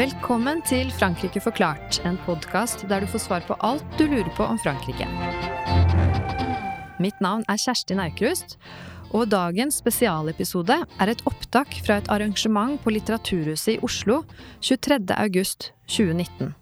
Velkommen 0.00 0.62
til 0.64 0.88
Frankrike 0.96 1.42
forklart, 1.44 1.98
en 2.08 2.16
podkast 2.24 2.86
der 2.88 3.02
du 3.02 3.08
får 3.10 3.20
svar 3.20 3.42
på 3.44 3.56
alt 3.60 3.84
du 3.98 4.06
lurer 4.08 4.30
på 4.32 4.46
om 4.48 4.56
Frankrike. 4.62 5.04
Mitt 7.02 7.20
navn 7.20 7.44
er 7.52 7.60
Kjersti 7.60 7.98
Naukrust, 7.98 8.56
og 9.10 9.28
dagens 9.32 9.80
spesialepisode 9.82 10.76
er 10.86 11.12
et 11.12 11.24
opptak 11.28 11.74
fra 11.84 11.98
et 12.00 12.08
arrangement 12.08 12.80
på 12.80 12.94
Litteraturhuset 12.94 13.74
i 13.74 13.78
Oslo 13.84 14.22
23. 14.64 16.54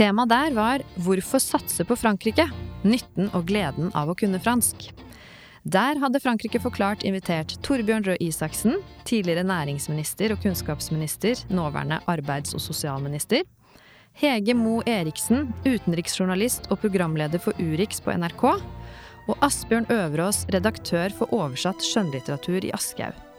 august 0.00 0.30
2019. 0.30 0.30
Temaet 0.30 0.30
der 0.30 0.54
var 0.54 0.80
'Hvorfor 0.96 1.40
satse 1.40 1.84
på 1.84 1.96
Frankrike? 1.96 2.50
Nytten 2.84 3.30
og 3.34 3.46
gleden 3.46 3.90
av 3.94 4.08
å 4.08 4.14
kunne 4.16 4.40
fransk'. 4.40 4.92
Der 5.68 5.98
hadde 6.00 6.20
Frankrike 6.20 6.58
forklart 6.58 7.04
invitert 7.04 7.60
Torbjørn 7.62 8.06
Røe 8.06 8.16
Isaksen, 8.18 8.80
tidligere 9.04 9.44
næringsminister 9.44 10.32
og 10.32 10.40
kunnskapsminister, 10.40 11.44
nåværende 11.50 12.00
arbeids- 12.08 12.54
og 12.54 12.60
sosialminister. 12.60 13.42
Hege 14.14 14.54
Mo 14.54 14.80
Eriksen, 14.86 15.52
utenriksjournalist 15.66 16.70
og 16.70 16.80
programleder 16.80 17.38
for 17.38 17.52
Urix 17.60 18.00
på 18.00 18.10
NRK. 18.10 18.58
Og 19.28 19.36
Asbjørn 19.42 19.86
Øverås, 19.90 20.46
redaktør 20.48 21.12
for 21.12 21.26
oversatt 21.30 21.76
skjønnlitteratur 21.76 22.64
i 22.64 22.72
Aschehoug. 22.72 23.29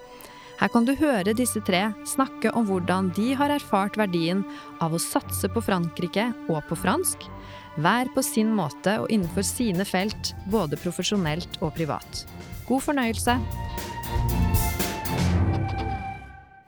Her 0.62 0.70
kan 0.70 0.86
du 0.86 0.92
høre 0.94 1.34
disse 1.34 1.58
tre 1.66 1.88
snakke 2.06 2.52
om 2.54 2.68
hvordan 2.68 3.08
de 3.18 3.32
har 3.34 3.50
erfart 3.50 3.96
verdien 3.98 4.44
av 4.78 4.94
å 4.94 5.00
satse 5.02 5.50
på 5.50 5.64
Frankrike 5.66 6.28
og 6.54 6.60
på 6.70 6.78
fransk, 6.78 7.26
hver 7.82 8.12
på 8.14 8.22
sin 8.22 8.52
måte 8.54 8.94
og 9.02 9.10
innenfor 9.10 9.42
sine 9.48 9.88
felt, 9.90 10.36
både 10.54 10.78
profesjonelt 10.78 11.58
og 11.66 11.74
privat. 11.80 12.26
God 12.70 12.86
fornøyelse! 12.86 13.40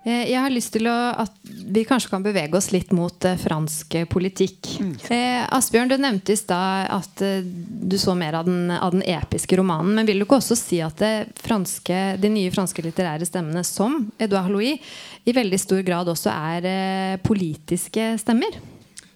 Eh, 0.03 0.25
jeg 0.31 0.41
har 0.41 0.51
lyst 0.51 0.73
til 0.73 0.89
å, 0.89 0.97
at 1.13 1.37
vi 1.65 1.83
kanskje 1.87 2.09
kan 2.11 2.23
bevege 2.25 2.57
oss 2.57 2.71
litt 2.73 2.91
mot 2.95 3.25
eh, 3.25 3.37
fransk 3.39 3.95
politikk. 4.11 4.69
Mm. 4.81 4.93
Eh, 5.13 5.41
Asbjørn, 5.57 5.91
du 5.91 5.97
nevnte 6.01 6.35
i 6.35 6.39
stad 6.39 6.89
at 6.93 7.23
eh, 7.23 7.43
du 7.43 7.97
så 8.01 8.15
mer 8.17 8.39
av 8.39 8.49
den, 8.49 8.71
av 8.73 8.95
den, 8.95 9.03
episke 9.03 9.57
romanen. 9.59 9.93
Men 9.97 10.09
vil 10.09 10.21
du 10.21 10.27
ikke 10.27 10.39
også 10.41 10.57
si 10.59 10.81
at 10.83 11.01
franske, 11.43 12.01
de 12.19 12.31
nye 12.33 12.53
franske 12.53 12.85
litterære 12.85 13.27
stemmene, 13.27 13.65
som 13.67 13.99
Edouard 14.17 14.53
Louis, 14.53 14.93
i 15.23 15.35
veldig 15.35 15.59
stor 15.61 15.83
grad 15.87 16.11
også 16.11 16.31
er 16.33 16.69
eh, 16.69 17.17
politiske 17.23 18.13
stemmer? 18.21 18.59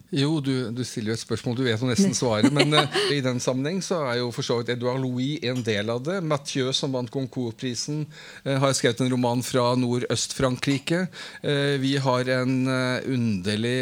Jo, 0.09 0.37
du, 0.39 0.69
du, 0.71 0.83
stiller 0.87 1.11
jo 1.11 1.17
et 1.17 1.21
spørsmål 1.21 1.57
du 1.57 1.63
vet 1.65 1.81
jo 1.81 1.89
nesten 1.89 2.13
svaret. 2.15 2.47
Men 2.55 2.71
uh, 2.71 2.97
i 3.15 3.19
den 3.23 3.41
sammenheng 3.43 3.81
så 3.83 3.99
er 4.07 4.21
jo 4.21 4.29
for 4.31 4.45
så 4.45 4.59
vidt 4.61 4.71
Edouard 4.77 5.01
Louis 5.03 5.43
en 5.43 5.59
del 5.65 5.91
av 5.91 5.99
det. 6.05 6.21
Mathieu, 6.23 6.71
som 6.75 6.95
vant 6.95 7.11
Goncourt-prisen, 7.11 8.05
uh, 8.45 8.55
har 8.63 8.75
skrevet 8.77 9.03
en 9.03 9.11
roman 9.11 9.43
fra 9.43 9.73
Nordøst-Frankrike. 9.79 11.01
Uh, 11.43 11.75
vi 11.83 11.97
har 11.99 12.31
en 12.37 12.55
underlig 12.67 13.77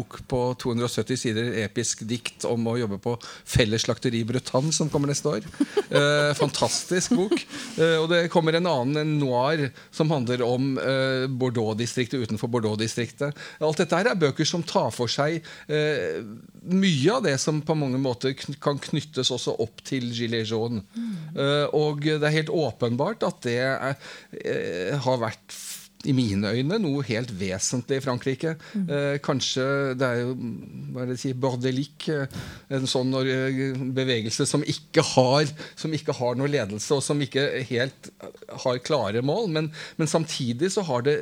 bok 0.00 0.18
på 0.30 0.42
270 0.64 1.20
sider, 1.20 1.52
episk 1.64 2.04
dikt 2.08 2.46
om 2.48 2.66
å 2.70 2.76
jobbe 2.80 3.00
på 3.02 3.16
Felles 3.44 3.86
slakteri 3.86 4.24
Bretagne, 4.28 4.72
som 4.74 4.90
kommer 4.92 5.12
neste 5.12 5.36
år. 5.36 5.48
fantastisk 6.40 7.14
bok. 7.18 7.36
og 8.00 8.06
det 8.10 8.20
kommer 8.32 8.56
en 8.56 8.68
annen, 8.70 9.00
en 9.02 9.14
noir, 9.20 9.68
som 9.94 10.10
handler 10.12 10.44
om 10.46 10.72
Bordeaux-distriktet 11.40 12.24
utenfor 12.24 12.50
Bordeaux-distriktet. 12.52 13.36
Alt 13.60 13.82
dette 13.82 13.98
her 13.98 14.10
er 14.10 14.18
bøker 14.20 14.48
som 14.48 14.64
tar 14.66 14.90
for 14.94 15.10
seg 15.10 15.40
eh, 15.70 16.20
mye 16.70 17.14
av 17.14 17.24
det 17.24 17.36
som 17.40 17.60
på 17.64 17.76
mange 17.78 18.00
måter 18.00 18.34
kan 18.62 18.78
knyttes 18.80 19.32
også 19.32 19.56
opp 19.62 19.82
til 19.86 20.10
Gilet 20.14 20.48
jaune. 20.50 20.82
Mm. 20.94 21.10
Uh, 21.36 21.66
og 21.76 22.04
det 22.04 22.26
er 22.26 22.36
helt 22.40 22.52
åpenbart 22.52 23.24
at 23.26 23.40
det 23.46 23.56
er, 23.64 23.96
uh, 24.34 24.96
har 25.04 25.20
vært 25.22 25.56
i 26.08 26.14
mine 26.16 26.52
øyne 26.56 26.78
noe 26.80 27.02
helt 27.04 27.32
vesentlig 27.36 27.98
i 28.00 28.04
Frankrike. 28.04 28.54
Mm. 28.72 28.86
Eh, 28.88 29.16
kanskje 29.24 29.64
det 30.00 30.06
er 30.06 30.22
jo 30.22 30.36
hva 30.94 31.04
er 31.04 31.10
det 31.12 31.18
si, 31.20 31.32
bordelik, 31.36 32.08
en 32.72 32.88
sånn 32.88 33.12
bevegelse 33.96 34.46
som 34.48 34.64
ikke, 34.64 35.04
har, 35.12 35.50
som 35.78 35.92
ikke 35.96 36.16
har 36.16 36.38
noe 36.40 36.50
ledelse, 36.50 36.96
og 36.96 37.04
som 37.04 37.20
ikke 37.20 37.64
helt 37.68 38.10
har 38.64 38.80
klare 38.86 39.24
mål. 39.26 39.50
Men, 39.52 39.70
men 40.00 40.10
samtidig 40.10 40.72
så 40.72 40.86
har 40.88 41.04
det 41.06 41.18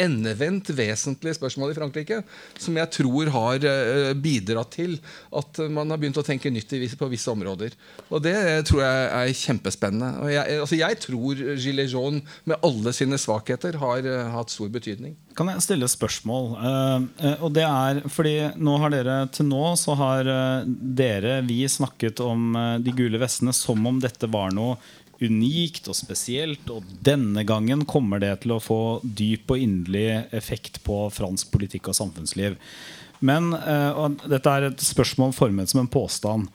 endevendt 0.00 0.70
vesentlige 0.76 1.36
spørsmål 1.38 1.72
i 1.72 1.76
Frankrike 1.78 2.20
som 2.60 2.76
jeg 2.78 2.90
tror 2.96 3.30
har 3.34 3.66
eh, 3.68 4.12
bidratt 4.18 4.74
til 4.76 4.96
at 5.36 5.60
man 5.72 5.90
har 5.92 6.00
begynt 6.00 6.20
å 6.20 6.26
tenke 6.26 6.52
nytt 6.52 6.72
på 6.98 7.08
visse 7.10 7.30
områder. 7.32 7.74
Og 8.10 8.22
Det 8.22 8.34
tror 8.68 8.82
jeg 8.84 9.08
er 9.20 9.32
kjempespennende. 9.40 10.10
Og 10.22 10.32
jeg, 10.32 10.60
altså 10.64 10.78
jeg 10.78 10.98
tror 11.02 11.42
Gilet 11.60 11.92
jaune 11.92 12.22
med 12.48 12.66
alle 12.66 12.92
sine 12.96 13.18
svakheter 13.20 13.78
har 13.80 14.06
hatt 14.34 14.52
stor 14.52 14.70
betydning. 14.72 15.16
Kan 15.38 15.50
jeg 15.50 15.64
stille 15.64 15.88
spørsmål? 15.90 16.56
Og 17.40 17.50
det 17.54 17.64
er 17.66 18.00
fordi 18.10 18.34
nå 18.60 18.76
har 18.82 18.92
dere 18.92 19.18
Til 19.34 19.46
nå 19.48 19.62
så 19.78 19.94
har 19.98 20.30
dere, 20.66 21.40
vi, 21.46 21.62
snakket 21.70 22.20
om 22.24 22.54
de 22.82 22.94
gule 22.96 23.20
vestene 23.20 23.54
som 23.56 23.86
om 23.86 24.00
dette 24.02 24.28
var 24.30 24.54
noe 24.54 24.78
unikt 25.20 25.88
og 25.90 25.96
spesielt. 25.98 26.64
Og 26.72 26.86
denne 27.04 27.44
gangen 27.48 27.84
kommer 27.88 28.22
det 28.22 28.32
til 28.44 28.56
å 28.56 28.62
få 28.62 28.80
dyp 29.04 29.52
og 29.54 29.62
inderlig 29.62 30.24
effekt 30.36 30.80
på 30.86 31.04
fransk 31.14 31.52
politikk 31.52 31.92
og 31.92 31.98
samfunnsliv. 31.98 32.58
Men 33.20 33.52
eh, 33.56 33.90
og 33.92 34.22
dette 34.30 34.56
er 34.56 34.70
et 34.70 34.84
spørsmål 34.84 35.34
formet 35.36 35.72
som 35.72 35.82
en 35.82 35.92
påstand. 35.92 36.48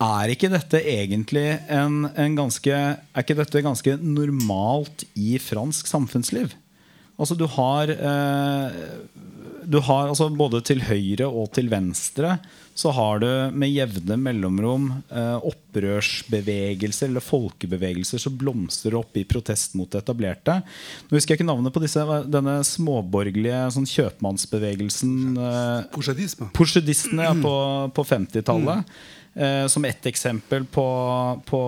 Er 0.00 0.32
ikke 0.32 0.48
dette 0.50 0.80
egentlig 0.80 1.58
en, 1.68 2.06
en 2.08 2.36
ganske 2.38 2.72
Er 2.72 3.20
ikke 3.20 3.36
dette 3.36 3.60
ganske 3.60 3.98
normalt 4.00 5.04
i 5.12 5.36
fransk 5.42 5.90
samfunnsliv? 5.90 6.54
Altså 7.20 7.36
du 7.36 7.44
har, 7.52 7.92
eh, 7.92 8.78
du 9.68 9.76
har 9.84 10.08
altså 10.08 10.30
Både 10.32 10.62
til 10.64 10.80
høyre 10.88 11.28
og 11.28 11.52
til 11.52 11.68
venstre 11.72 12.38
så 12.80 12.92
har 12.96 13.20
du 13.20 13.28
med 13.52 13.68
jevne 13.68 14.16
mellomrom 14.16 14.86
eh, 15.12 15.36
opprørsbevegelser 15.50 17.10
eller 17.10 17.24
folkebevegelser 17.24 18.22
som 18.22 18.38
blomstrer 18.40 18.96
opp 18.96 19.18
i 19.20 19.26
protest 19.28 19.76
mot 19.76 19.90
det 19.92 20.00
etablerte. 20.00 20.60
Nå 21.10 21.18
husker 21.18 21.34
jeg 21.34 21.42
ikke 21.42 21.50
navnet 21.50 21.74
på 21.74 21.82
disse, 21.84 22.04
denne 22.32 22.60
småborgerlige 22.64 23.66
sånn 23.76 23.88
kjøpmannsbevegelsen. 23.90 25.14
Eh, 25.36 26.52
Porsjedistene 26.56 27.28
ja, 27.28 27.36
på, 27.36 27.56
på 27.96 28.06
50-tallet. 28.14 28.86
Mm. 28.86 29.16
Eh, 29.34 29.66
som 29.66 29.84
ett 29.84 30.06
eksempel 30.06 30.64
på, 30.64 30.84
på, 31.46 31.60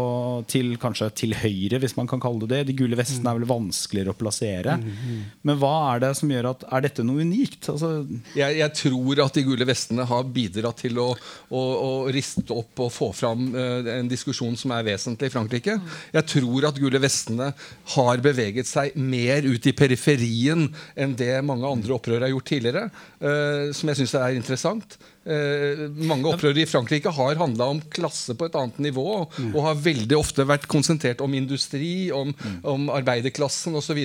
til 0.51 0.73
kanskje 0.83 1.07
til 1.15 1.35
høyre, 1.39 1.79
hvis 1.79 1.95
man 1.95 2.09
kan 2.11 2.21
kalle 2.21 2.43
det 2.43 2.57
det. 2.57 2.73
De 2.73 2.75
gule 2.81 2.99
vestene 2.99 3.31
er 3.31 3.39
vel 3.39 3.47
vanskeligere 3.47 4.11
å 4.11 4.19
plassere. 4.19 4.75
Mm, 4.81 4.89
mm. 4.91 5.21
Men 5.47 5.61
hva 5.61 5.71
er 5.93 6.03
det 6.03 6.11
som 6.19 6.33
gjør 6.33 6.51
at 6.51 6.67
Er 6.73 6.83
dette 6.83 7.05
noe 7.07 7.23
unikt? 7.23 7.69
Altså 7.71 7.93
jeg, 8.35 8.59
jeg, 8.59 8.75
tror 8.81 9.23
at 9.23 9.39
de 9.39 9.45
gule 9.47 9.69
vestene 9.69 10.07
har 10.11 10.27
bidratt 10.35 10.83
til 10.83 10.99
å, 10.99 11.02
å, 11.03 11.61
å 11.61 11.91
riste 12.13 12.45
opp 12.55 12.85
og 12.85 12.93
få 12.95 13.11
fram 13.17 13.49
uh, 13.55 13.91
en 13.97 14.11
diskusjon 14.11 14.57
som 14.59 14.75
er 14.77 14.87
vesentlig 14.87 15.31
i 15.31 15.35
Frankrike. 15.35 15.79
Jeg 16.15 16.29
tror 16.35 16.69
at 16.69 16.81
gule 16.81 17.03
vestene 17.03 17.53
har 17.97 18.25
beveget 18.25 18.69
seg 18.71 18.97
mer 18.97 19.47
ut 19.47 19.67
i 19.69 19.77
periferien 19.77 20.69
enn 20.97 21.17
det 21.19 21.35
mange 21.47 21.69
andre 21.69 21.97
opprør 21.97 22.25
har 22.27 22.33
gjort 22.33 22.51
tidligere. 22.53 22.87
Uh, 23.23 23.71
som 23.77 23.91
jeg 23.91 24.03
syns 24.03 24.17
er 24.21 24.39
interessant. 24.39 24.99
Eh, 25.23 25.85
mange 26.03 26.27
opprør 26.33 26.57
i 26.59 26.65
Frankrike 26.67 27.11
har 27.15 27.39
handla 27.39 27.69
om 27.71 27.81
klasse 27.95 28.35
på 28.35 28.49
et 28.49 28.57
annet 28.59 28.79
nivå. 28.83 29.07
Mm. 29.39 29.51
Og 29.53 29.67
har 29.69 29.83
veldig 29.85 30.19
ofte 30.19 30.47
vært 30.49 30.67
konsentrert 30.71 31.23
om 31.23 31.35
industri, 31.39 32.11
om, 32.15 32.33
mm. 32.35 32.57
om 32.69 32.89
arbeiderklassen 32.93 33.77
osv. 33.79 34.01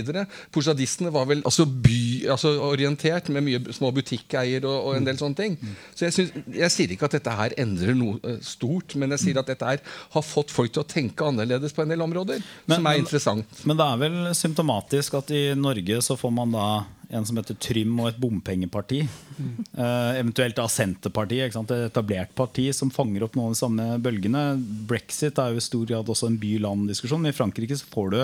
Porsadistene 0.54 1.14
var 1.14 1.30
vel 1.30 1.42
altså 1.48 1.66
by, 1.66 2.28
altså 2.36 2.54
orientert 2.68 3.32
med 3.34 3.48
mye 3.48 3.76
små 3.76 3.92
butikkeier 3.96 4.66
og, 4.68 4.78
og 4.92 5.00
en 5.00 5.08
del 5.08 5.20
sånne 5.20 5.40
ting. 5.40 5.58
Mm. 5.58 5.74
Så 5.94 6.08
jeg, 6.08 6.18
synes, 6.18 6.38
jeg, 6.54 6.74
sier 6.76 6.94
ikke 6.94 7.10
at 7.10 7.18
dette 7.18 7.38
her 7.40 7.56
endrer 7.58 7.98
noe 7.98 8.22
uh, 8.22 8.38
stort, 8.46 8.98
men 9.00 9.16
jeg 9.16 9.26
sier 9.26 9.42
at 9.42 9.50
dette 9.50 9.74
her 9.74 9.82
har 10.14 10.26
fått 10.26 10.54
folk 10.54 10.76
til 10.76 10.84
å 10.84 10.90
tenke 10.90 11.26
annerledes 11.26 11.74
på 11.74 11.86
en 11.86 11.96
del 11.96 12.06
områder. 12.06 12.44
Men, 12.68 12.78
som 12.78 12.92
er 12.92 13.00
men, 13.00 13.06
interessant. 13.06 13.64
Men 13.66 13.80
det 13.80 13.90
er 13.90 14.04
vel 14.06 14.20
symptomatisk 14.38 15.18
at 15.18 15.34
i 15.34 15.44
Norge 15.58 16.02
så 16.06 16.18
får 16.20 16.34
man 16.36 16.54
da 16.54 16.68
en 17.10 17.26
som 17.28 17.38
heter 17.40 17.56
Trym 17.64 17.94
og 18.02 18.10
et 18.10 18.18
bompengeparti. 18.20 19.02
Mm. 19.38 19.52
Uh, 19.78 20.12
eventuelt 20.18 20.58
da 20.58 20.66
Senterpartiet, 20.72 21.56
et 21.56 21.74
etablert 21.78 22.34
parti 22.36 22.68
som 22.76 22.92
fanger 22.94 23.24
opp 23.26 23.38
noen 23.38 23.52
av 23.52 23.56
de 23.56 23.62
samme 23.62 23.86
bølgene. 24.04 24.44
Brexit 24.90 25.40
er 25.40 25.54
jo 25.54 25.62
i 25.62 25.68
stor 25.68 25.86
grad 25.88 26.12
også 26.12 26.30
en 26.32 26.40
by-land-diskusjon. 26.42 27.24
Men 27.24 27.32
i 27.32 27.38
Frankrike 27.38 27.80
så 27.80 27.88
får 27.94 28.12
du 28.14 28.20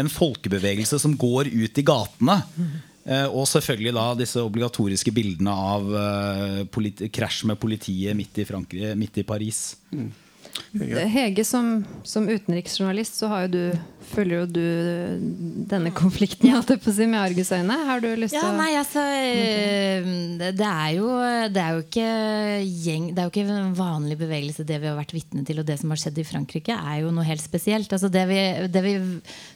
en 0.00 0.10
folkebevegelse 0.12 1.00
som 1.02 1.16
går 1.18 1.52
ut 1.52 1.82
i 1.82 1.86
gatene. 1.92 2.40
Mm. 2.56 2.72
Uh, 3.02 3.28
og 3.34 3.48
selvfølgelig 3.50 3.96
da 3.98 4.08
disse 4.14 4.42
obligatoriske 4.42 5.12
bildene 5.14 5.52
av 5.52 5.88
uh, 5.90 7.08
krasj 7.12 7.44
med 7.50 7.60
politiet 7.60 8.16
midt 8.16 8.44
i, 8.44 8.46
midt 8.96 9.20
i 9.20 9.26
Paris. 9.26 9.64
Mm. 9.90 10.12
Hege, 10.72 11.44
som, 11.44 11.82
som, 12.04 12.28
utenriksjournalist 12.28 13.18
så 13.20 13.28
har 13.32 13.46
jo 13.46 13.52
du 13.52 13.64
følger 14.12 14.42
jo 14.42 14.46
du 14.50 14.64
denne 15.70 15.92
konflikten 15.94 16.50
jeg 16.50 16.78
på 16.82 16.92
si, 16.92 17.06
med 17.08 17.20
argusøyne. 17.20 17.76
Har 17.88 18.02
du 18.02 18.08
lyst 18.18 18.34
til 18.34 18.40
ja, 18.40 18.50
å 18.50 18.56
Nei, 18.58 18.72
altså 18.78 19.04
eh, 19.04 20.08
det 20.42 20.68
er, 20.68 20.88
jo, 20.96 21.08
det 21.52 21.62
er 21.62 21.76
jo 21.76 21.84
ikke 21.84 22.08
gjeng, 22.66 23.08
Det 23.12 23.22
er 23.22 23.28
jo 23.28 23.32
ikke 23.32 23.56
en 23.56 23.76
vanlig 23.78 24.18
bevegelse, 24.20 24.66
det 24.68 24.80
vi 24.82 24.90
har 24.90 24.98
vært 24.98 25.14
vitne 25.16 25.44
til, 25.48 25.62
og 25.62 25.68
det 25.68 25.78
som 25.80 25.92
har 25.92 26.02
skjedd 26.02 26.20
i 26.20 26.26
Frankrike, 26.28 26.76
er 26.76 27.02
jo 27.02 27.12
noe 27.14 27.26
helt 27.26 27.44
spesielt. 27.44 27.92
Altså 27.92 28.10
det, 28.12 28.26
vi, 28.30 28.40
det 28.72 28.84
vi, 28.84 28.94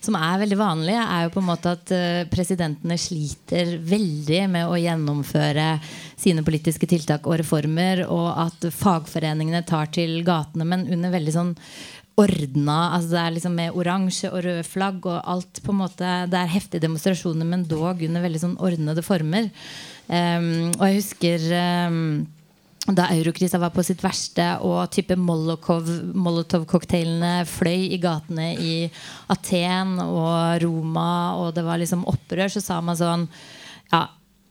som 0.05 0.19
er 0.19 0.43
veldig 0.45 0.61
vanlig, 0.61 0.97
er 1.03 1.27
jo 1.27 1.35
på 1.37 1.43
en 1.43 1.51
måte 1.51 1.75
at 1.77 1.95
eh, 1.95 2.23
presidentene 2.33 2.99
sliter 3.01 3.77
veldig 3.85 4.43
med 4.57 4.71
å 4.71 4.81
gjennomføre 4.81 5.69
sine 6.17 6.45
politiske 6.47 6.89
tiltak 6.89 7.27
og 7.29 7.41
reformer, 7.43 8.07
og 8.09 8.31
at 8.47 8.69
fagforeningene 8.73 9.63
tar 9.69 9.91
til 9.95 10.21
gatene, 10.27 10.67
men 10.69 10.86
under 10.93 11.15
veldig 11.15 11.35
sånn 11.35 11.53
ordna. 12.17 12.79
Altså 12.97 13.11
det 13.13 13.23
er 13.23 13.35
liksom 13.35 13.55
med 13.59 13.75
oransje 13.77 14.31
og 14.31 14.45
røde 14.47 14.65
flagg 14.67 15.07
og 15.09 15.19
alt 15.21 15.61
på 15.65 15.71
en 15.73 15.83
måte 15.83 16.09
Det 16.31 16.39
er 16.39 16.55
heftige 16.55 16.85
demonstrasjoner, 16.87 17.47
men 17.49 17.69
dog 17.69 17.97
under 18.07 18.25
veldig 18.25 18.43
sånn 18.43 18.61
ordnede 18.63 19.03
former. 19.05 19.45
Um, 20.07 20.71
og 20.79 20.85
jeg 20.87 20.99
husker 21.01 21.39
um, 21.91 22.27
da 22.87 23.09
eurokrisa 23.11 23.59
var 23.59 23.73
på 23.75 23.83
sitt 23.83 23.99
verste 24.05 24.45
og 24.63 24.87
type 24.95 25.17
Molotov-cocktailene 25.19 27.41
fløy 27.51 27.91
i 27.97 27.99
gatene 27.99 28.53
i 28.63 28.91
Aten 29.33 29.97
og 30.05 30.63
Roma, 30.63 31.35
og 31.41 31.55
det 31.57 31.65
var 31.67 31.79
liksom 31.83 32.07
opprør, 32.07 32.49
så 32.53 32.61
sa 32.63 32.81
man 32.81 32.97
sånn 32.99 33.29
Ja, 33.91 34.07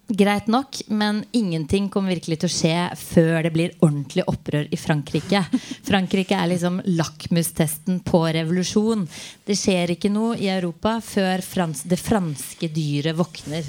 Greit 0.08 0.48
nok, 0.48 0.78
men 0.88 1.24
ingenting 1.34 1.88
kommer 1.90 2.14
virkelig 2.14 2.38
til 2.44 2.50
å 2.50 2.54
skje 2.54 2.82
før 3.00 3.40
det 3.42 3.52
blir 3.56 3.72
ordentlig 3.80 4.22
opprør 4.30 4.68
i 4.70 4.78
Frankrike. 4.78 5.42
Frankrike 5.88 6.38
er 6.38 6.52
liksom 6.52 6.78
lakmustesten 6.86 8.04
på 8.06 8.22
revolusjon. 8.38 9.08
Det 9.48 9.58
skjer 9.58 9.96
ikke 9.96 10.12
noe 10.14 10.38
i 10.38 10.52
Europa 10.54 11.00
før 11.02 11.42
frans 11.42 11.82
det 11.90 11.98
franske 11.98 12.70
dyret 12.76 13.18
våkner. 13.18 13.66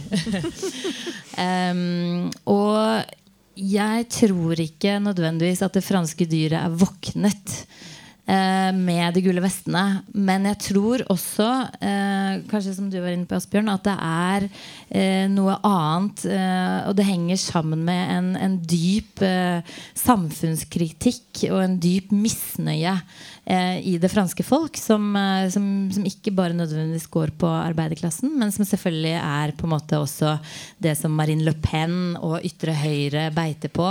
um, 1.72 2.28
og 2.52 3.16
jeg 3.56 4.08
tror 4.12 4.60
ikke 4.60 4.98
nødvendigvis 5.00 5.64
at 5.64 5.80
det 5.80 5.86
franske 5.88 6.28
dyret 6.28 6.60
er 6.60 6.80
våknet. 6.84 7.60
Eh, 8.26 8.72
med 8.74 9.14
de 9.14 9.20
gule 9.22 9.38
vestene. 9.38 10.00
Men 10.10 10.48
jeg 10.50 10.58
tror 10.72 11.04
også, 11.14 11.46
eh, 11.78 12.40
kanskje 12.50 12.74
som 12.74 12.88
du 12.90 12.98
var 12.98 13.14
inne 13.14 13.26
på, 13.26 13.38
Asbjørn, 13.38 13.70
at 13.70 13.84
det 13.86 13.94
er 13.94 14.48
eh, 14.90 15.28
noe 15.30 15.54
annet. 15.62 16.24
Og 16.88 16.96
det 16.98 17.06
henger 17.06 17.38
sammen 17.38 17.84
med 17.86 18.10
en, 18.16 18.32
en 18.34 18.58
dyp 18.58 19.22
samfunnskritikk 19.94 21.46
og 21.52 21.60
en 21.62 21.78
dyp 21.80 22.10
misnøye 22.10 22.96
i 23.46 23.94
det 24.02 24.10
franske 24.10 24.42
folk, 24.42 24.74
som, 24.80 25.14
som, 25.54 25.66
som, 25.94 26.06
ikke 26.08 26.32
bare 26.34 26.56
nødvendigvis 26.56 27.06
går 27.12 27.30
på 27.38 27.46
arbeiderklassen, 27.46 28.32
men 28.40 28.50
som 28.50 28.66
selvfølgelig 28.66 29.14
er 29.20 29.54
på 29.54 29.68
en 29.68 29.74
måte 29.76 30.00
også 30.02 30.34
det 30.82 30.96
som 30.98 31.14
Marine 31.14 31.46
Le 31.46 31.54
Pen 31.62 32.16
og 32.18 32.42
ytre 32.46 32.74
høyre 32.74 33.28
beiter 33.36 33.70
på. 33.70 33.86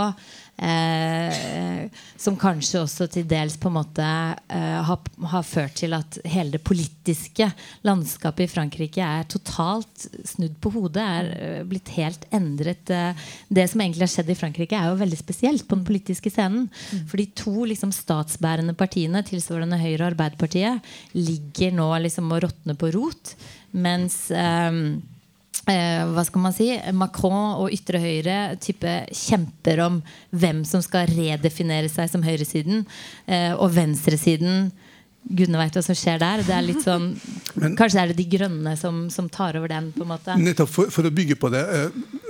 Eh, 0.55 1.89
som 2.15 2.37
kanskje 2.39 2.79
også 2.79 3.09
til 3.11 3.25
dels 3.27 3.57
på 3.59 3.67
en 3.67 3.75
måte 3.75 4.03
eh, 4.05 4.77
har, 4.87 5.01
har, 5.31 5.43
ført 5.43 5.75
til 5.81 5.91
at 5.97 6.15
hele 6.31 6.53
det 6.53 6.61
politiske 6.63 7.49
landskapet 7.83 8.45
i 8.45 8.51
Frankrike 8.53 9.03
er 9.03 9.27
totalt 9.27 10.05
snudd 10.23 10.55
på 10.63 10.71
hodet. 10.77 11.03
Er 11.03 11.31
eh, 11.35 11.65
blitt 11.67 11.91
helt 11.97 12.23
endret. 12.35 12.87
Eh, 12.87 13.25
det 13.51 13.67
som 13.71 13.83
egentlig 13.83 14.07
har 14.07 14.13
skjedd 14.13 14.31
i 14.31 14.37
Frankrike, 14.39 14.79
er 14.79 14.93
jo 14.93 15.01
veldig 15.01 15.19
spesielt 15.19 15.67
på 15.67 15.79
den 15.79 15.87
politiske 15.87 16.31
scenen. 16.31 16.69
Mm. 16.71 17.03
For 17.11 17.19
de 17.19 17.27
to 17.43 17.67
liksom, 17.73 17.91
statsbærende 17.95 18.77
partiene, 18.79 19.25
tilsvarende 19.27 19.81
Høyre 19.81 20.05
og 20.05 20.13
Arbeiderpartiet, 20.13 20.95
ligger 21.17 21.75
nå 21.75 21.89
liksom 22.07 22.31
og 22.31 22.45
råtner 22.47 22.79
på 22.79 22.93
rot. 22.95 23.35
Mens 23.75 24.29
eh, 24.31 24.71
eh, 25.71 26.01
hva 26.15 26.23
skal 26.27 26.43
man 26.43 26.55
si 26.55 26.69
Macron 26.95 27.61
og 27.61 27.73
ytre 27.73 28.01
høyre 28.01 28.39
type 28.63 28.97
kjemper 29.11 29.81
om 29.85 30.01
hvem 30.35 30.63
som 30.67 30.83
skal 30.85 31.09
redefinere 31.11 31.91
seg 31.91 32.11
som 32.11 32.25
høyresiden. 32.25 32.85
Eh, 33.27 33.53
og 33.53 33.73
venstresiden 33.75 34.69
Gudene 35.25 35.57
veit 35.57 35.73
hva 35.73 35.81
som 35.81 35.97
skjer 35.97 36.19
der. 36.21 36.43
Det 36.45 36.53
er 36.53 36.65
litt 36.65 36.83
sånn, 36.85 37.07
Men, 37.61 37.73
kanskje 37.77 38.01
er 38.03 38.11
det 38.11 38.19
De 38.19 38.27
grønne 38.29 38.75
som, 38.77 39.07
som, 39.09 39.29
tar 39.31 39.57
over 39.57 39.71
den. 39.73 39.89
på 39.95 40.05
en 40.05 40.11
måte 40.11 40.37
Nettopp 40.37 40.69
for, 40.69 40.93
for 40.93 41.07
å 41.07 41.13
bygge 41.13 41.37
på 41.41 41.49
det. 41.53 41.63
Eh, 41.65 42.25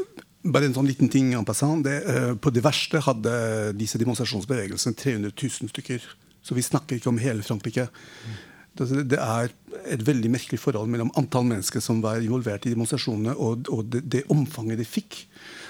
bare 0.45 0.69
en 0.69 0.75
sånn 0.77 0.87
liten 0.87 1.11
ting 1.11 1.33
en 1.35 1.47
passant. 1.47 1.83
Det, 1.83 1.95
eh, 2.07 2.33
på 2.39 2.53
det 2.55 2.63
verste 2.63 3.01
hadde 3.03 3.35
disse 3.75 3.99
demonstrasjonsbevegelsene 4.01 4.95
300 5.01 5.33
000 5.35 5.73
stykker. 5.73 6.05
Så 6.45 6.55
vi 6.55 6.63
snakker 6.63 6.99
ikke 6.99 7.11
om 7.11 7.19
hele 7.19 7.43
Frankrike. 7.43 7.87
Det 8.75 9.19
er 9.19 9.53
et 9.85 10.01
veldig 10.03 10.31
merkelig 10.33 10.59
forhold 10.59 10.89
mellom 10.91 11.11
antall 11.19 11.45
mennesker 11.47 11.83
som 11.83 12.01
var 12.03 12.19
involvert 12.23 12.65
i 12.67 12.73
demonstrasjonene, 12.73 13.35
og, 13.35 13.69
og 13.71 13.85
det, 13.93 14.03
det, 14.11 14.25
omfanget 14.33 14.81
de 14.81 14.87
fikk. 14.87 15.21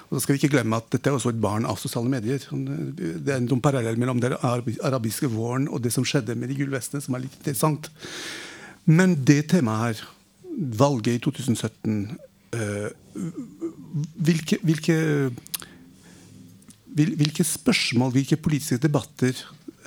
Og 0.08 0.16
så 0.16 0.24
skal 0.24 0.36
vi 0.36 0.42
ikke 0.42 0.56
glemme 0.56 0.80
at 0.80 0.90
Dette 0.94 1.12
er 1.12 1.18
også 1.18 1.34
et 1.34 1.42
barn 1.42 1.68
av 1.70 1.78
sosiale 1.82 2.10
medier. 2.10 2.42
Det 2.42 3.30
er 3.30 3.38
en 3.38 3.48
paralleller 3.50 3.64
parallell 3.68 4.02
mellom 4.02 4.22
den 4.24 4.38
arabiske 4.42 5.30
våren 5.34 5.68
og 5.70 5.84
det 5.86 5.94
som 5.94 6.06
skjedde 6.08 6.38
med 6.38 6.50
de 6.50 6.58
gule 6.58 6.74
vestene, 6.74 7.04
som 7.04 7.18
er 7.18 7.26
litt 7.26 7.38
interessant. 7.42 7.90
Men 8.86 9.18
det 9.26 9.48
temaet 9.54 9.86
her, 9.86 10.06
valget 10.56 11.18
i 11.18 11.20
2017 11.20 12.18
øh, 12.56 12.90
hvilke, 14.16 14.58
hvilke, 14.64 14.96
hvilke, 16.96 17.44
spørsmål, 17.44 18.12
hvilke 18.12 18.38
politiske 18.40 18.78
debatter 18.78 19.34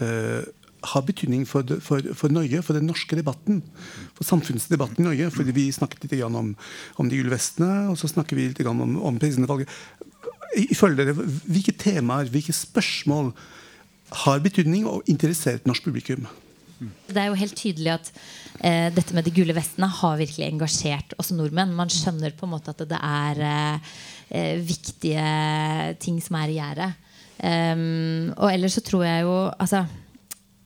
øh, 0.01 0.43
har 0.83 1.05
betydning 1.07 1.45
for, 1.49 1.67
for, 1.85 2.03
for, 2.15 2.33
Norge, 2.33 2.63
for 2.63 2.79
den 2.79 2.87
norske 2.89 3.17
debatten. 3.19 3.61
For 4.17 4.27
samfunnsdebatten 4.29 5.03
i 5.03 5.09
Norge. 5.09 5.31
fordi 5.35 5.55
Vi 5.57 5.69
snakket 5.73 6.07
litt 6.07 6.25
om, 6.25 6.55
om 6.97 7.09
de 7.09 7.21
gule 7.21 7.33
vestene, 7.33 7.89
og 7.91 7.99
så 7.99 8.11
snakker 8.11 8.39
vi 8.39 8.49
litt 8.51 8.67
om, 8.67 8.83
om 8.97 9.19
presidentvalget. 9.19 9.71
Ifølge 10.59 11.03
dere, 11.03 11.15
Hvilke 11.15 11.75
temaer, 11.77 12.31
hvilke 12.33 12.55
spørsmål 12.57 13.33
har 14.25 14.45
betydning 14.45 14.87
og 14.89 15.09
interessert 15.11 15.67
norsk 15.69 15.85
publikum? 15.85 16.29
Det 16.79 17.19
er 17.19 17.27
jo 17.27 17.41
helt 17.41 17.59
tydelig 17.59 17.91
at 17.91 18.09
eh, 18.63 18.87
dette 18.95 19.15
med 19.17 19.27
de 19.27 19.33
gule 19.35 19.55
vestene 19.57 19.89
har 19.91 20.21
virkelig 20.21 20.47
engasjert 20.47 21.17
oss 21.19 21.33
nordmenn. 21.35 21.75
Man 21.75 21.91
skjønner 21.91 22.37
på 22.39 22.47
en 22.47 22.55
måte 22.55 22.71
at 22.71 22.85
det 22.87 23.01
er 23.03 23.43
eh, 23.49 23.93
eh 24.31 24.63
viktige 24.63 25.27
ting 25.99 26.23
som 26.23 26.39
er 26.39 26.53
i 26.53 26.59
gjerdet. 26.61 26.93
Um, 27.39 28.33
og 28.35 28.49
ellers 28.51 28.75
så 28.75 28.83
tror 28.83 29.05
jeg 29.07 29.23
jo 29.23 29.35
altså, 29.63 29.85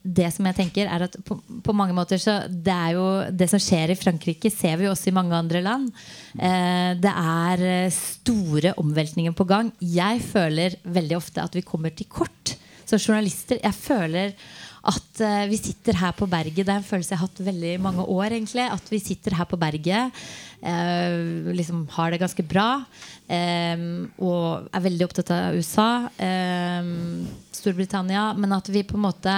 det 0.02 0.28
som 0.34 0.46
jeg 0.48 0.58
tenker 0.58 0.88
er 0.90 1.04
at 1.06 1.14
på, 1.26 1.36
på, 1.62 1.74
mange 1.76 1.94
måter 1.94 2.18
så 2.18 2.40
Det 2.50 2.74
er 2.74 2.96
jo 2.96 3.06
det 3.30 3.48
som 3.50 3.62
skjer 3.62 3.92
i 3.94 3.98
Frankrike, 3.98 4.50
ser 4.50 4.80
vi 4.80 4.88
også 4.90 5.10
i 5.10 5.14
mange 5.14 5.36
andre 5.36 5.62
land. 5.62 5.92
Eh, 6.34 6.90
det 6.98 7.12
er 7.12 7.62
eh, 7.68 7.94
store 7.94 8.74
omveltninger 8.82 9.36
på 9.36 9.46
gang. 9.48 9.70
Jeg 9.78 10.24
føler 10.26 10.76
veldig 10.82 11.18
ofte 11.20 11.44
at 11.44 11.54
vi 11.54 11.64
kommer 11.66 11.94
til 11.94 12.10
kort 12.10 12.56
som 12.88 12.98
journalister. 12.98 13.62
Jeg 13.62 13.78
føler 13.78 14.36
at 14.82 15.20
uh, 15.22 15.44
vi 15.46 15.58
sitter 15.60 15.94
her 16.00 16.14
på 16.16 16.26
berget. 16.26 16.64
Det 16.66 16.72
er 16.72 16.80
en 16.80 16.86
følelse 16.86 17.14
jeg 17.14 17.20
har 17.20 17.28
hatt 17.28 17.44
veldig 17.46 17.74
mange 17.82 18.02
år. 18.02 18.34
egentlig 18.34 18.64
At 18.66 18.88
vi 18.90 18.98
sitter 18.98 19.36
her 19.38 19.46
på 19.46 19.58
berget, 19.60 20.22
uh, 20.62 21.52
liksom 21.54 21.84
har 21.94 22.10
det 22.10 22.22
ganske 22.22 22.42
bra. 22.42 22.82
Um, 23.30 24.10
og 24.18 24.66
er 24.74 24.84
veldig 24.88 25.06
opptatt 25.06 25.30
av 25.32 25.54
USA, 25.56 26.08
um, 26.18 27.22
Storbritannia. 27.54 28.32
Men 28.34 28.58
at 28.58 28.68
vi 28.74 28.82
på 28.82 28.98
en 28.98 29.06
måte 29.06 29.36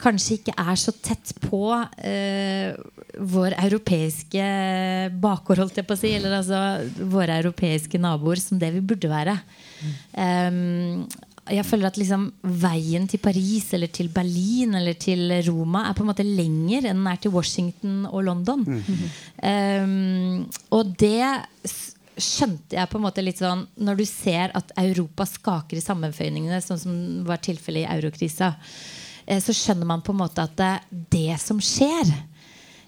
kanskje 0.00 0.38
ikke 0.38 0.54
er 0.60 0.78
så 0.80 0.92
tett 0.92 1.32
på 1.42 1.60
eh, 2.04 2.74
vår 3.16 3.56
europeiske 3.62 4.48
bakgård, 5.22 5.62
holdt 5.62 5.80
jeg 5.80 5.88
på 5.88 5.96
å 5.96 6.00
si. 6.00 6.12
Eller 6.16 6.36
altså 6.38 7.06
våre 7.12 7.38
europeiske 7.40 8.00
naboer 8.02 8.42
som 8.42 8.60
det 8.60 8.72
vi 8.76 8.84
burde 8.84 9.10
være. 9.12 9.38
Um, 10.16 11.06
jeg 11.46 11.62
føler 11.66 11.88
at 11.88 11.98
liksom 12.00 12.24
veien 12.58 13.04
til 13.06 13.20
Paris 13.22 13.68
eller 13.76 13.90
til 13.94 14.08
Berlin 14.10 14.74
eller 14.80 14.96
til 14.98 15.30
Roma 15.46 15.84
er 15.86 15.94
på 15.94 16.02
en 16.02 16.10
måte 16.10 16.26
lenger 16.26 16.88
enn 16.88 16.98
den 16.98 17.10
er 17.10 17.20
til 17.22 17.34
Washington 17.34 18.00
og 18.10 18.24
London. 18.26 18.64
Mm. 18.66 19.04
Um, 19.46 20.64
og 20.74 20.90
det 20.98 21.22
skjønte 22.16 22.78
jeg 22.78 22.90
på 22.90 22.98
en 22.98 23.04
måte 23.04 23.22
litt 23.22 23.40
sånn 23.42 23.66
når 23.84 24.00
du 24.00 24.06
ser 24.08 24.54
at 24.58 24.72
Europa 24.80 25.26
skaker 25.28 25.78
i 25.78 25.84
sammenføyningene, 25.84 26.62
sånn 26.64 26.80
som 26.82 26.94
var 27.28 27.42
tilfellet 27.44 27.84
i 27.84 27.90
eurokrisa. 27.98 28.54
Eh, 29.26 29.42
så 29.42 29.54
skjønner 29.54 29.88
man 29.88 30.04
på 30.06 30.14
en 30.14 30.22
måte 30.22 30.46
at 30.46 30.56
det, 30.58 30.72
det 31.12 31.36
som 31.42 31.60
skjer, 31.62 32.14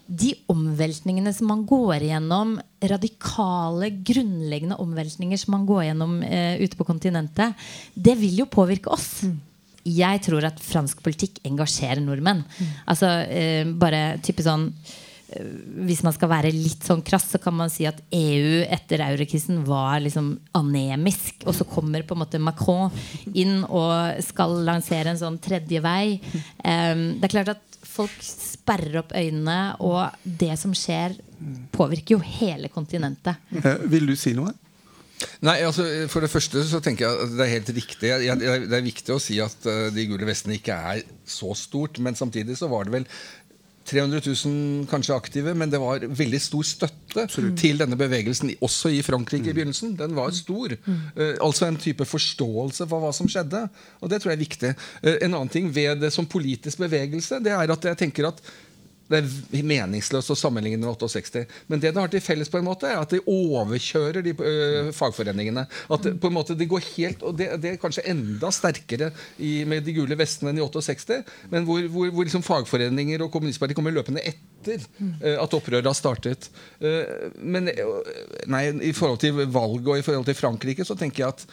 de 0.09 0.31
omveltningene 0.49 1.31
som 1.35 1.51
man 1.51 1.65
går 1.69 2.07
igjennom, 2.07 2.55
radikale, 2.89 3.91
grunnleggende 4.05 4.79
omveltninger 4.81 5.37
som 5.37 5.53
man 5.53 5.67
går 5.69 5.83
gjennom 5.89 6.15
eh, 6.25 6.55
ute 6.63 6.79
på 6.79 6.87
kontinentet, 6.87 7.67
det 7.93 8.15
vil 8.17 8.41
jo 8.41 8.49
påvirke 8.49 8.89
oss. 8.95 9.21
Mm. 9.27 9.37
Jeg 9.89 10.23
tror 10.25 10.47
at 10.49 10.57
fransk 10.61 11.03
politikk 11.05 11.37
engasjerer 11.47 12.01
nordmenn. 12.03 12.41
Mm. 12.41 12.73
Altså 12.89 13.11
eh, 13.29 13.69
bare 13.69 14.17
type 14.25 14.43
sånn 14.45 14.71
hvis 15.85 16.01
man 16.05 16.13
skal 16.15 16.31
være 16.31 16.51
litt 16.53 16.85
sånn 16.85 17.03
krass, 17.05 17.27
så 17.33 17.39
kan 17.41 17.55
man 17.57 17.71
si 17.71 17.85
at 17.89 17.99
EU 18.15 18.63
etter 18.65 19.03
eurokrisen 19.05 19.61
var 19.67 19.99
liksom 20.01 20.31
anemisk. 20.57 21.43
Og 21.45 21.57
så 21.57 21.67
kommer 21.69 22.05
på 22.07 22.17
en 22.17 22.23
måte 22.23 22.41
Macron 22.41 22.93
inn 23.33 23.61
og 23.67 24.23
skal 24.25 24.59
lansere 24.67 25.13
en 25.13 25.21
sånn 25.21 25.39
tredje 25.43 25.81
vei. 25.85 26.19
Um, 26.63 27.19
det 27.19 27.29
er 27.29 27.35
klart 27.35 27.53
at 27.55 27.81
folk 27.89 28.15
sperrer 28.25 29.01
opp 29.03 29.13
øynene, 29.17 29.59
og 29.85 30.17
det 30.23 30.55
som 30.61 30.73
skjer, 30.77 31.17
påvirker 31.73 32.17
jo 32.17 32.23
hele 32.39 32.71
kontinentet. 32.73 33.39
Eh, 33.61 33.85
vil 33.91 34.09
du 34.09 34.17
si 34.19 34.33
noe? 34.37 34.51
Nei, 35.43 35.57
altså 35.67 35.83
For 36.11 36.23
det 36.23 36.31
første 36.31 36.61
så 36.67 36.79
tenker 36.83 37.05
jeg 37.05 37.25
at 37.25 37.33
det 37.35 37.43
er 37.43 37.51
helt 37.51 37.71
riktig. 37.75 38.11
Det 38.39 38.77
er 38.77 38.85
viktig 38.85 39.15
å 39.15 39.19
si 39.19 39.39
at 39.43 39.67
uh, 39.67 39.89
De 39.91 40.05
gule 40.07 40.27
vestene 40.27 40.55
ikke 40.55 40.75
er 40.93 41.01
så 41.27 41.51
stort. 41.59 41.99
Men 42.03 42.15
samtidig 42.19 42.55
så 42.59 42.69
var 42.71 42.87
det 42.87 42.95
vel 42.95 43.07
300 43.89 44.21
000 44.21 44.85
kanskje 44.89 45.15
aktive, 45.15 45.55
men 45.57 45.71
det 45.71 45.81
var 45.81 46.05
veldig 46.05 46.39
stor 46.43 46.67
støtte 46.67 47.25
Absolutt. 47.25 47.57
til 47.59 47.79
denne 47.81 47.97
bevegelsen, 47.99 48.51
også 48.61 48.91
i 48.93 49.01
Frankrike 49.05 49.49
i 49.49 49.55
begynnelsen. 49.57 49.95
Den 49.99 50.15
var 50.17 50.31
stor. 50.37 50.75
Uh, 50.85 51.35
altså 51.41 51.67
en 51.67 51.79
type 51.81 52.05
forståelse 52.05 52.87
for 52.89 53.03
hva 53.03 53.11
som 53.15 53.29
skjedde. 53.29 53.65
Og 53.99 54.11
det 54.11 54.21
tror 54.21 54.33
jeg 54.33 54.39
er 54.39 54.45
viktig. 54.45 54.73
Uh, 55.01 55.15
en 55.15 55.33
annen 55.33 55.53
ting 55.53 55.69
ved 55.75 56.03
det 56.03 56.13
som 56.13 56.29
politisk 56.29 56.83
bevegelse, 56.85 57.41
det 57.43 57.55
er 57.55 57.73
at 57.73 57.91
jeg 57.91 58.03
tenker 58.05 58.29
at 58.29 58.43
det 59.09 59.19
er 59.23 59.65
meningsløst 59.65 60.29
å 60.29 60.37
sammenligne 60.37 60.79
med 60.81 60.89
68. 60.91 61.45
Men 61.67 61.81
det 61.81 61.93
det 61.95 62.01
har 62.01 62.11
til 62.13 62.21
felles, 62.21 62.49
på 62.51 62.59
en 62.59 62.67
måte 62.67 62.89
er 62.89 62.99
at 62.99 63.13
de 63.13 63.21
overkjører 63.25 64.21
de 64.25 64.35
øh, 64.37 64.91
fagforeningene. 64.95 65.65
At 65.89 66.05
det, 66.05 66.13
på 66.21 66.29
en 66.29 66.35
måte 66.35 66.57
de 66.57 66.67
går 66.69 66.85
helt, 66.93 67.23
og 67.25 67.37
det, 67.39 67.49
det 67.63 67.73
er 67.73 67.81
kanskje 67.81 68.05
enda 68.11 68.51
sterkere 68.53 69.09
i, 69.37 69.63
med 69.69 69.87
de 69.87 69.95
gule 69.97 70.17
vestene 70.19 70.53
enn 70.53 70.61
i 70.61 70.65
68. 70.65 71.23
Men 71.53 71.65
hvor, 71.67 71.81
hvor, 71.89 72.13
hvor 72.13 72.29
liksom 72.29 72.45
fagforeninger 72.45 73.25
og 73.25 73.33
kommunistpartiet 73.33 73.79
kommer 73.79 73.95
løpende 73.95 74.23
etter 74.29 74.85
øh, 75.01 75.37
at 75.39 75.57
opprøret 75.57 75.89
har 75.89 75.97
startet. 75.97 76.51
Uh, 76.83 77.33
men 77.41 77.71
nei, 78.49 78.63
i 78.85 78.93
forhold 78.95 79.19
til 79.23 79.41
valget 79.49 79.89
og 79.89 79.97
i 79.97 80.05
forhold 80.05 80.27
til 80.29 80.37
Frankrike 80.37 80.85
så 80.85 80.97
tenker 80.99 81.25
jeg 81.25 81.33
at 81.33 81.45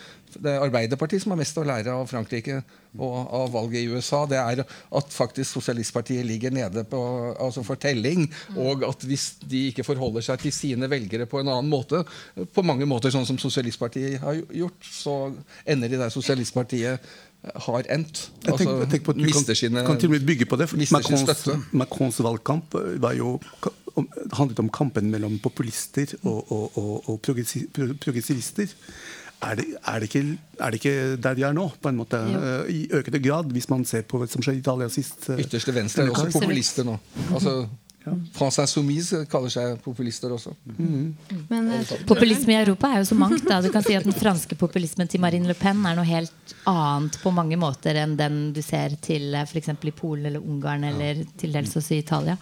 det 0.43 0.53
er 0.53 0.65
Arbeiderpartiet 0.65 1.23
som 1.23 1.35
har 1.35 1.41
mest 1.41 1.59
å 1.59 1.65
lære 1.67 1.95
av 1.95 2.09
Frankrike 2.11 2.61
og 2.97 3.17
av 3.37 3.51
valget 3.53 3.83
i 3.83 3.91
USA. 3.93 4.23
Det 4.29 4.39
er 4.41 4.63
at 4.65 5.13
faktisk 5.13 5.59
sosialistpartiet 5.59 6.25
ligger 6.27 6.55
nede 6.55 6.85
på 6.89 7.01
altså 7.35 7.65
for 7.67 7.81
telling. 7.81 8.27
Og 8.57 8.87
at 8.89 9.05
hvis 9.09 9.29
de 9.45 9.67
ikke 9.71 9.85
forholder 9.87 10.25
seg 10.25 10.43
til 10.45 10.55
sine 10.55 10.91
velgere 10.91 11.29
på 11.29 11.43
en 11.43 11.53
annen 11.53 11.71
måte, 11.71 12.03
på 12.35 12.65
mange 12.67 12.89
måter 12.89 13.13
sånn 13.15 13.29
som 13.29 13.41
sosialistpartiet 13.41 14.21
har 14.23 14.41
gjort, 14.55 14.91
så 14.91 15.17
ender 15.69 15.93
de 15.93 16.01
der 16.01 16.15
sosialistpartiet 16.15 17.11
har 17.67 17.87
endt. 17.95 18.23
Jeg 18.43 18.59
tenker, 18.59 18.79
jeg 18.81 18.91
tenker 18.91 19.07
på 19.07 19.15
at 19.15 19.21
Du 19.21 19.27
kan, 19.31 19.51
sine, 19.55 19.85
kan 19.87 20.01
til 20.01 20.11
og 20.11 20.17
med 20.17 20.27
bygge 20.27 20.49
på 20.51 20.59
det. 20.59 20.71
Macrons, 20.91 21.45
Macrons 21.77 22.23
valgkamp 22.25 22.75
var 23.03 23.15
jo 23.19 23.37
handlet 24.37 24.59
om 24.61 24.69
kampen 24.73 25.09
mellom 25.13 25.39
populister 25.41 26.11
og, 26.23 26.53
og, 26.53 26.77
og, 26.77 27.11
og 27.11 27.21
progressivister 27.25 28.75
er 29.45 29.59
det, 29.59 29.65
er, 29.77 29.99
det 30.01 30.09
ikke, 30.09 30.39
er 30.59 30.71
det, 30.71 30.79
ikke, 30.81 31.17
der 31.23 31.35
de 31.37 31.43
er 31.45 31.57
nå, 31.57 31.67
på 31.83 31.91
en 31.91 31.99
måte? 31.99 32.17
Ja. 32.17 32.53
I 32.73 32.87
økende 32.97 33.21
grad, 33.21 33.51
hvis 33.53 33.69
man 33.69 33.85
ser 33.85 34.07
på 34.09 34.21
hva 34.21 34.29
som 34.31 34.45
skjedde 34.45 34.63
i 34.63 34.63
Italia 34.65 34.89
sist. 34.93 35.27
Eh, 35.29 35.43
Ytterste 35.45 35.75
venstre 35.77 36.07
er 36.07 36.15
også 36.15 36.31
populister 36.39 36.87
nå. 36.89 36.95
Altså, 37.27 37.53
ja. 38.07 38.15
François 38.39 38.71
Soumise 38.71 39.21
kaller 39.29 39.53
seg 39.53 39.75
populister 39.85 40.33
også. 40.33 40.55
Mm. 40.79 41.11
Men, 41.51 41.69
uh, 41.69 41.93
Populisme 42.09 42.55
i 42.55 42.57
Europa 42.63 42.95
er 42.95 43.03
jo 43.03 43.11
så 43.11 43.19
mangt. 43.19 43.45
Da. 43.45 43.59
Du 43.61 43.69
kan 43.75 43.85
si 43.85 43.99
at 43.99 44.07
Den 44.09 44.17
franske 44.17 44.57
populismen 44.57 45.11
til 45.11 45.21
Marine 45.21 45.51
Le 45.51 45.59
Pen 45.59 45.85
er 45.85 45.99
noe 45.99 46.09
helt 46.09 46.57
annet 46.71 47.21
på 47.21 47.35
mange 47.35 47.59
måter 47.61 47.99
enn 48.01 48.17
den 48.17 48.41
du 48.57 48.63
ser 48.65 48.97
til 49.05 49.37
f.eks. 49.43 49.69
i 49.75 49.95
Polen 49.95 50.31
eller 50.31 50.41
Ungarn 50.41 50.89
eller 50.95 51.27
til 51.37 51.53
dels 51.53 51.77
også 51.77 51.99
i 51.99 52.01
Italia. 52.07 52.39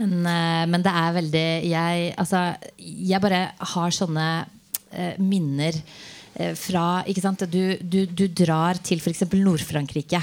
Men, 0.00 0.26
men 0.68 0.82
det 0.84 0.92
er 0.92 1.14
veldig 1.14 1.46
jeg, 1.70 2.10
altså, 2.20 2.42
jeg 2.76 3.22
bare 3.22 3.46
har 3.76 3.94
sånne 3.94 4.26
uh, 4.42 5.14
minner 5.22 5.78
Eh, 5.80 6.15
fra 6.58 7.02
du, 7.48 7.78
du, 7.80 8.06
du, 8.06 8.26
drar 8.28 8.76
til 8.84 9.00
f.eks. 9.00 9.24
Nord-Frankrike. 9.32 10.20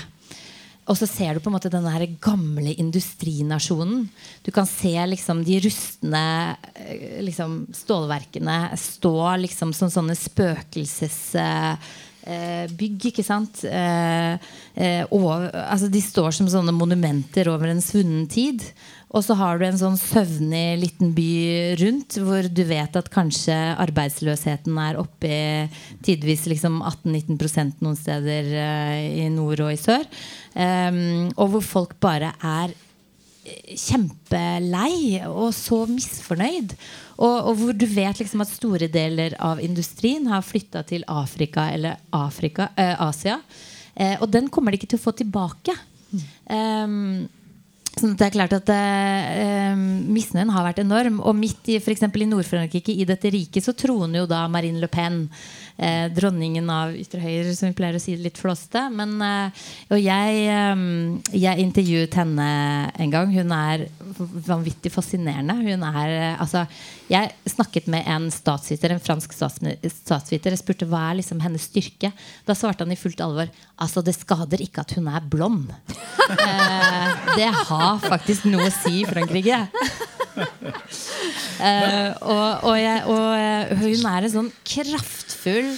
Og 0.84 0.98
så 1.00 1.08
ser 1.08 1.36
du 1.36 1.40
på 1.40 1.48
en 1.48 1.54
måte 1.56 1.70
denne 1.72 2.08
gamle 2.24 2.74
industrinasjonen. 2.76 4.10
Du 4.44 4.52
kan 4.52 4.66
se 4.68 5.06
liksom 5.08 5.44
de 5.48 5.62
rustne 5.64 6.58
eh, 6.76 7.22
liksom, 7.24 7.68
stålverkene 7.76 8.78
stå 8.80 9.38
liksom 9.46 9.74
som 9.78 9.90
sånne 9.94 10.16
spøkelsesbygg. 10.20 13.06
ikke 13.14 13.24
sant? 13.24 13.64
Eh, 13.64 14.36
og, 15.08 15.56
altså, 15.56 15.88
de 15.88 16.02
står 16.04 16.32
som 16.36 16.52
sånne 16.52 16.76
monumenter 16.76 17.48
over 17.54 17.68
en 17.72 17.82
svunnen 17.84 18.28
tid. 18.28 18.60
Og 19.14 19.22
så 19.22 19.36
har 19.38 19.60
du 19.60 19.68
en 19.68 19.78
sånn 19.78 19.98
søvnig 20.00 20.80
liten 20.82 21.12
by 21.14 21.34
rundt, 21.78 22.16
hvor 22.26 22.48
du 22.50 22.64
vet 22.66 22.96
at 22.98 23.12
kanskje 23.14 23.54
arbeidsløsheten 23.84 24.80
er 24.82 24.98
oppe 24.98 25.30
i 25.30 26.00
tidvis 26.06 26.48
liksom 26.50 26.80
18-19 26.82 27.76
noen 27.84 28.00
steder 28.00 28.50
uh, 28.58 29.04
i 29.22 29.28
nord 29.34 29.62
og 29.68 29.70
i 29.76 29.78
sør. 29.78 30.08
Um, 30.58 31.30
og 31.36 31.54
hvor 31.54 31.66
folk 31.68 31.94
bare 32.02 32.32
er 32.42 32.74
eh, 32.74 33.76
kjempelei 33.78 35.22
og 35.30 35.54
så 35.54 35.84
misfornøyd. 35.92 36.74
Og, 37.20 37.38
og, 37.38 37.54
hvor 37.62 37.78
du 37.78 37.86
vet 37.94 38.18
liksom 38.18 38.42
at 38.42 38.50
store 38.50 38.90
deler 38.90 39.38
av 39.38 39.62
industrien 39.62 40.26
har 40.34 40.42
flytta 40.42 40.82
til 40.90 41.06
Afrika 41.06 41.68
eller 41.76 42.02
Afrika, 42.18 42.72
uh, 42.74 43.06
Asia. 43.12 43.38
Uh, 43.94 44.18
og 44.24 44.28
den 44.34 44.50
kommer 44.50 44.74
de 44.74 44.82
ikke 44.82 44.90
til 44.96 45.04
å 45.04 45.06
få 45.06 45.14
tilbake. 45.22 45.78
Um, 46.50 47.30
Sånn 47.94 48.16
det 48.18 48.26
er 48.26 48.34
klart 48.34 48.54
at 48.56 48.70
eh, 48.74 49.74
Misnøyen 49.78 50.50
har 50.54 50.66
vært 50.66 50.82
enorm. 50.82 51.20
Og 51.22 51.36
midt 51.38 51.70
i 51.70 51.78
for 51.84 51.94
i 51.94 52.30
Nord-Frankrike, 52.30 52.94
i 52.94 53.06
dette 53.06 53.30
riket, 53.34 53.62
så 53.66 53.76
troner 53.78 54.24
jo 54.24 54.30
da 54.30 54.48
Marine 54.50 54.82
Le 54.82 54.90
Pen 54.90 55.28
eh, 55.78 56.08
dronningen 56.14 56.72
av 56.74 56.96
ytre 56.98 57.22
høyre, 57.22 57.54
som 57.54 57.70
vi 57.70 57.78
pleier 57.78 58.00
å 58.00 58.02
si 58.02 58.16
litt 58.18 58.42
flåste. 58.42 58.82
Eh, 58.90 59.68
og 59.94 60.02
jeg, 60.02 60.42
eh, 60.56 60.84
jeg, 61.38 61.68
intervjuet 61.68 62.18
henne 62.18 62.48
en 62.98 63.14
gang. 63.14 63.30
Hun 63.36 63.54
er 63.60 63.86
vanvittig 64.50 64.90
fascinerende. 64.94 65.60
Hun 65.62 65.86
er, 65.92 66.16
eh, 66.16 66.42
altså, 66.42 66.66
jeg 67.14 67.30
snakket 67.54 67.92
med 67.94 68.10
en 68.10 68.30
statsviter, 68.34 68.96
en 68.96 69.06
fransk 69.06 69.38
statsviter. 69.38 70.50
Jeg 70.50 70.64
spurte 70.64 70.90
hva 70.90 71.12
er 71.12 71.22
liksom 71.22 71.46
hennes 71.46 71.70
styrke. 71.70 72.10
Da 72.48 72.58
svarte 72.58 72.88
han 72.88 72.96
i 72.96 72.98
fullt 72.98 73.22
alvor 73.22 73.54
altså 73.84 74.04
det 74.06 74.16
skader 74.16 74.62
ikke 74.64 74.84
at 74.84 74.96
hun 74.98 75.10
er 75.12 75.30
blond. 75.30 75.74
Eh, 76.34 77.10
det 77.36 77.50
har 77.68 77.83
faktisk 78.04 78.48
noe 78.50 78.68
å 78.70 78.74
si 78.74 79.02
i 79.02 79.08
Frankrike. 79.10 79.66
Uh, 81.64 82.10
og, 82.26 82.64
og, 82.66 82.74
jeg, 82.76 83.04
og, 83.08 83.28
eh, 83.38 83.70
hun 83.80 84.08
er 84.10 84.26
en 84.26 84.32
sånn 84.34 84.48
kraftfull 84.68 85.70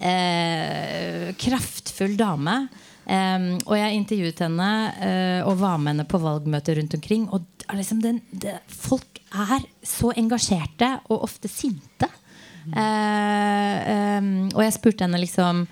uh, 0.00 1.24
Kraftfull 1.42 2.14
dame. 2.16 2.54
Um, 3.08 3.56
og 3.64 3.74
jeg 3.76 3.96
intervjuet 3.96 4.42
henne 4.44 4.70
uh, 5.00 5.48
og 5.48 5.60
var 5.62 5.78
med 5.80 5.94
henne 5.94 6.06
på 6.08 6.20
valgmøter 6.22 6.78
rundt 6.78 6.96
omkring. 6.96 7.26
Og 7.34 7.66
liksom 7.76 8.00
den, 8.04 8.22
det, 8.30 8.58
folk 8.68 9.20
er 9.28 9.66
så 9.84 10.14
engasjerte 10.16 10.94
og 11.08 11.26
ofte 11.28 11.50
sinte. 11.52 12.08
Um, 12.68 14.48
og 14.52 14.60
jeg 14.60 14.76
spurte 14.76 15.06
henne 15.06 15.20
liksom 15.22 15.64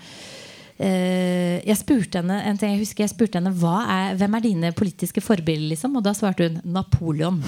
jeg 0.77 1.77
spurte 1.79 2.21
henne 2.21 2.37
en 2.45 2.57
ting 2.59 2.75
jeg 2.75 2.83
husker 2.83 3.05
jeg 3.05 3.13
spurte 3.15 3.39
henne 3.39 3.49
er, 3.51 4.17
hvem 4.19 4.37
er 4.37 4.43
dine 4.45 4.69
politiske 4.77 5.23
forbilder. 5.25 5.71
Liksom? 5.73 5.95
Og 5.97 6.05
da 6.05 6.13
svarte 6.13 6.49
hun 6.49 6.61
Napoleon. 6.63 7.41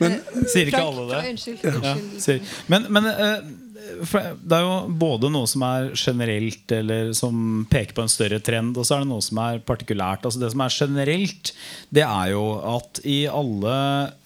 Men, 0.00 0.18
sier 0.50 0.68
ikke 0.68 0.82
alle 0.84 1.08
det? 1.08 1.20
Unnskyld. 1.32 1.60
Ja, 1.64 2.38
men, 2.68 2.86
men 2.92 3.08
uh, 3.08 3.38
det 3.82 4.56
er 4.56 4.64
jo 4.64 4.74
både 5.00 5.30
noe 5.32 5.48
som 5.50 5.64
er 5.66 5.90
generelt, 5.98 6.64
eller 6.74 7.12
som 7.16 7.64
peker 7.70 7.96
på 7.96 8.04
en 8.04 8.12
større 8.12 8.40
trend, 8.44 8.76
og 8.78 8.86
så 8.86 8.96
er 8.96 9.04
det 9.04 9.10
noe 9.10 9.24
som 9.24 9.40
er 9.42 9.62
partikulært. 9.66 10.26
Altså 10.28 10.42
det 10.42 10.52
som 10.54 10.64
er 10.64 10.76
generelt, 10.76 11.52
det 11.94 12.04
er 12.06 12.32
jo 12.34 12.44
at 12.76 13.02
i 13.08 13.22
alle 13.30 13.76
eh, 13.76 14.18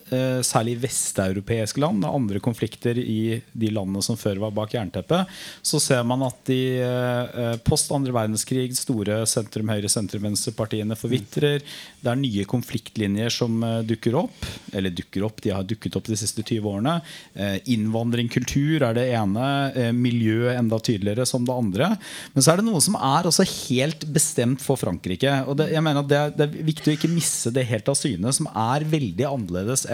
særlig 0.46 0.76
vesteuropeiske 0.82 1.80
land, 1.82 2.04
og 2.06 2.20
andre 2.20 2.40
konflikter 2.42 2.98
i 3.00 3.40
de 3.52 3.70
landene 3.74 4.02
som 4.04 4.18
før 4.18 4.40
var 4.44 4.54
bak 4.54 4.74
jernteppet, 4.76 5.32
så 5.66 5.80
ser 5.82 6.04
man 6.06 6.24
at 6.26 6.38
de 6.48 6.60
eh, 6.82 7.56
post 7.66 7.90
andre 7.94 8.14
verdenskrig 8.14 8.68
store 8.78 9.22
sentrum-høyre-sentrum-venstre-partiene 9.30 10.96
forvitrer. 10.98 11.64
Det 12.02 12.12
er 12.12 12.20
nye 12.20 12.46
konfliktlinjer 12.48 13.32
som 13.34 13.58
eh, 13.66 13.82
dukker 13.86 14.18
opp. 14.22 14.46
Eller 14.76 14.94
dukker 14.94 15.26
opp, 15.26 15.42
de 15.44 15.54
har 15.54 15.66
dukket 15.66 15.98
opp 15.98 16.08
de 16.10 16.18
siste 16.18 16.44
20 16.44 16.70
årene. 16.70 16.96
Eh, 17.34 17.58
innvandring, 17.74 18.30
kultur 18.32 18.84
er 18.86 18.96
det 18.98 19.08
ene. 19.16 19.48
Eh, 19.74 19.92
miljø 19.96 20.52
enda 20.54 20.80
tydeligere 20.80 21.26
som 21.28 21.46
det 21.46 21.56
andre. 21.56 21.92
Men 22.34 22.44
så 22.44 22.52
er 22.52 22.60
det 22.60 22.68
noe 22.68 22.82
som 22.84 22.98
er 22.98 23.28
også 23.28 23.46
helt 23.68 24.06
bestemt 24.14 24.62
for 24.64 24.80
Frankrike. 24.80 25.40
Og 25.46 25.58
det, 25.60 25.70
jeg 25.74 25.84
mener 25.84 26.04
at 26.04 26.10
det 26.10 26.20
er, 26.20 26.34
det 26.36 26.48
er 26.48 26.70
viktig 26.70 26.92
å 26.92 26.98
ikke 26.98 27.12
misse 27.12 27.52
det 27.54 27.66
helt 27.70 27.90
av 27.90 27.98
syne, 27.98 28.32
som 28.34 28.48
er 28.52 28.86
veldig 28.86 29.28
annerledes 29.28 29.86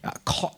ja, 0.00 0.12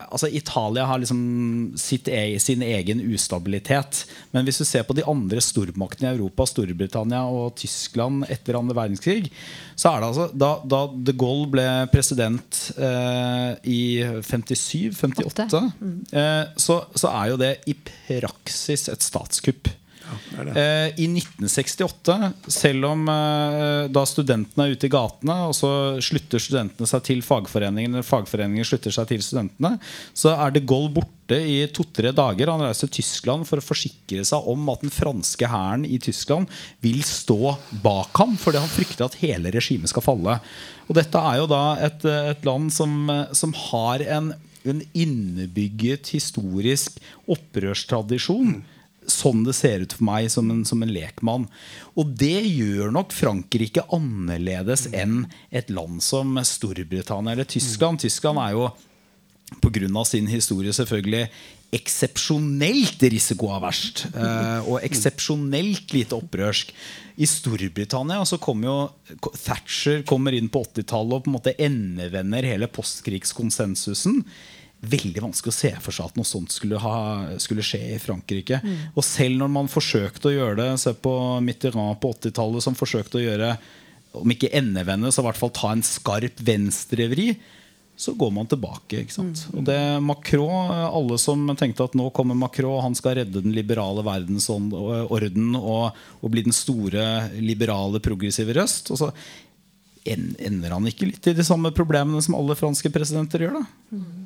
altså 0.07 0.28
Italia 0.31 0.85
har 0.87 1.00
liksom 1.02 1.73
sitt, 1.81 2.07
e, 2.09 2.38
sin 2.38 2.62
egen 2.62 3.00
ustabilitet. 3.11 4.04
Men 4.31 4.47
hvis 4.47 4.61
du 4.62 4.64
ser 4.69 4.85
på 4.87 4.95
de 4.95 5.02
andre 5.09 5.42
stormaktene 5.42 6.12
i 6.12 6.14
Europa, 6.14 6.47
Storbritannia 6.47 7.25
og 7.26 7.57
Tyskland 7.59 8.28
etter 8.31 8.59
andre 8.61 8.76
verdenskrig, 8.78 9.33
så 9.75 9.90
er 9.90 9.99
det 9.99 10.11
altså 10.12 10.28
da, 10.31 10.52
da 10.62 10.85
de 10.95 11.16
Gaulle 11.19 11.50
ble 11.50 11.66
president 11.90 12.62
eh, 12.76 13.50
i 13.66 13.83
57-58, 14.23 15.62
mm. 15.75 15.99
eh, 16.23 16.42
så, 16.62 16.78
så 16.95 17.11
er 17.11 17.33
jo 17.33 17.42
det 17.42 17.54
i 17.66 17.75
praksis 17.83 18.87
et 18.92 19.11
statskupp. 19.11 19.75
Eh, 20.38 20.88
I 21.00 21.07
1968, 21.09 22.16
selv 22.52 22.88
om 22.88 23.09
eh, 23.11 23.88
da 23.92 24.04
studentene 24.09 24.66
er 24.66 24.76
ute 24.76 24.88
i 24.88 24.92
gatene, 24.92 25.37
og 25.49 25.57
så 25.57 25.71
slutter 26.04 26.42
studentene 26.42 26.88
seg 26.88 27.04
til 27.09 27.25
fagforeningen, 27.26 27.97
eller 27.97 28.07
fagforeningen 28.07 28.69
slutter 28.69 28.95
seg 28.95 29.11
til 29.11 29.25
studentene, 29.25 29.76
så 30.14 30.37
er 30.37 30.54
de 30.54 30.64
Gaulle 30.66 30.92
borte 30.97 31.38
i 31.38 31.59
to-tre 31.73 32.12
dager. 32.16 32.52
Han 32.52 32.64
reiser 32.66 32.90
til 32.90 33.02
Tyskland 33.02 33.49
for 33.49 33.62
å 33.62 33.64
forsikre 33.64 34.25
seg 34.28 34.52
om 34.52 34.69
at 34.73 34.85
den 34.85 34.92
franske 34.92 35.49
hæren 35.49 35.88
i 35.88 35.99
Tyskland 36.02 36.50
vil 36.85 37.02
stå 37.07 37.57
bak 37.85 38.23
ham, 38.23 38.38
fordi 38.40 38.62
han 38.62 38.73
frykter 38.73 39.09
at 39.09 39.19
hele 39.23 39.52
regimet 39.54 39.92
skal 39.92 40.04
falle. 40.04 40.38
Og 40.88 40.97
dette 40.99 41.26
er 41.33 41.42
jo 41.42 41.50
da 41.50 41.66
et, 41.81 42.09
et 42.35 42.49
land 42.49 42.73
som, 42.75 43.07
som 43.37 43.54
har 43.71 44.04
en 44.19 44.35
en 44.69 44.83
innebygget 44.95 46.12
historisk 46.14 47.00
opprørstradisjon 47.31 48.61
sånn 49.11 49.42
det 49.47 49.54
ser 49.56 49.85
ut 49.85 49.97
for 49.97 50.06
meg 50.06 50.28
som 50.32 50.50
en, 50.52 50.62
som 50.68 50.82
en 50.85 50.92
lekmann. 50.92 51.49
Og 51.99 52.14
det 52.18 52.44
gjør 52.47 52.92
nok 52.94 53.14
Frankrike 53.14 53.85
annerledes 53.94 54.88
enn 54.94 55.26
et 55.50 55.73
land 55.73 56.02
som 56.04 56.38
Storbritannia 56.47 57.37
eller 57.37 57.49
Tyskland. 57.49 58.02
Tyskland 58.02 58.42
er 58.42 58.56
jo 58.56 58.71
pga. 59.61 60.04
sin 60.04 60.26
historie 60.26 60.73
selvfølgelig 60.73 61.28
eksepsjonelt 61.73 63.00
risikoaverst. 63.00 64.06
Eh, 64.12 64.68
og 64.68 64.82
eksepsjonelt 64.85 65.94
lite 65.97 66.18
opprørsk. 66.18 66.73
I 67.16 67.28
Storbritannia 67.28 68.25
så 68.28 68.38
kommer 68.40 68.68
jo 68.68 69.30
Thatcher 69.32 70.02
kommer 70.09 70.37
inn 70.37 70.50
på 70.52 70.64
80-tallet 70.64 71.16
og 71.16 71.25
på 71.25 71.30
en 71.30 71.37
måte 71.38 71.56
endevender 71.61 72.49
hele 72.49 72.68
postkrigskonsensusen 72.73 74.23
veldig 74.82 75.22
vanskelig 75.22 75.52
å 75.52 75.54
se 75.54 75.70
for 75.82 75.94
seg 75.94 76.10
at 76.10 76.18
noe 76.18 76.26
sånt 76.26 76.50
skulle, 76.50 76.80
ha, 76.82 76.96
skulle 77.42 77.64
skje 77.66 77.80
i 77.94 78.00
Frankrike. 78.02 78.58
Mm. 78.64 78.90
Og 78.96 79.06
selv 79.06 79.38
når 79.38 79.52
man 79.54 79.70
forsøkte 79.70 80.30
å 80.30 80.34
gjøre 80.34 80.58
det, 80.58 80.68
se 80.82 80.94
på 80.98 81.14
Mitterrand 81.44 82.00
på 82.02 82.10
80-tallet, 82.16 82.64
som 82.64 82.78
forsøkte 82.78 83.20
å 83.20 83.24
gjøre 83.24 83.54
om 84.18 84.34
ikke 84.34 84.50
endevende, 84.58 85.12
så 85.12 85.22
i 85.22 85.28
hvert 85.28 85.38
fall 85.38 85.52
ta 85.54 85.70
en 85.72 85.84
skarp 85.86 86.42
venstrevri, 86.44 87.30
så 88.02 88.14
går 88.18 88.32
man 88.34 88.48
tilbake. 88.50 89.04
ikke 89.04 89.14
sant? 89.14 89.44
Mm. 89.46 89.54
Og 89.60 89.64
det 89.68 89.78
Macron, 90.02 90.72
Alle 90.88 91.18
som 91.20 91.44
tenkte 91.58 91.86
at 91.86 91.94
nå 91.98 92.08
kommer 92.16 92.34
Macron, 92.34 92.80
han 92.82 92.98
skal 92.98 93.20
redde 93.20 93.44
den 93.44 93.54
liberale 93.54 94.02
verdensorden 94.02 95.54
og, 95.60 96.02
og 96.18 96.32
bli 96.32 96.42
den 96.48 96.56
store 96.56 97.28
liberale, 97.38 98.02
progressive 98.02 98.56
røst. 98.58 98.90
Og 98.90 98.98
så 98.98 99.12
ender 100.02 100.74
han 100.74 100.88
ikke 100.90 101.06
litt 101.06 101.30
i 101.30 101.36
de 101.38 101.46
samme 101.46 101.70
problemene 101.76 102.22
som 102.24 102.34
alle 102.34 102.58
franske 102.58 102.90
presidenter 102.90 103.46
gjør. 103.46 103.60
da. 103.60 103.94
Mm. 103.94 104.22